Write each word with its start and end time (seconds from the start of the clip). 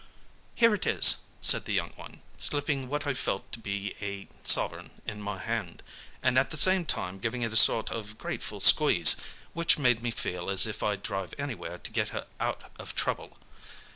"'Here 0.55 0.73
it 0.73 0.87
is,' 0.87 1.17
said 1.41 1.65
the 1.65 1.73
young 1.75 1.91
one, 1.95 2.23
slipping 2.39 2.87
what 2.89 3.05
I 3.05 3.13
felt 3.13 3.51
to 3.51 3.59
be 3.59 3.93
a 4.01 4.27
sovereign 4.43 4.89
into 5.05 5.21
my 5.21 5.37
hand, 5.37 5.83
and 6.23 6.39
at 6.39 6.49
the 6.49 6.57
same 6.57 6.85
time 6.85 7.19
giving 7.19 7.43
it 7.43 7.53
a 7.53 7.55
sort 7.55 7.91
of 7.91 8.11
a 8.11 8.13
grateful 8.15 8.59
squeeze, 8.59 9.15
which 9.53 9.77
made 9.77 10.01
me 10.01 10.09
feel 10.09 10.49
as 10.49 10.65
if 10.65 10.81
I'd 10.81 11.03
drive 11.03 11.35
anywhere 11.37 11.77
to 11.77 11.91
get 11.91 12.09
her 12.09 12.25
out 12.39 12.71
of 12.79 12.95
trouble. 12.95 13.37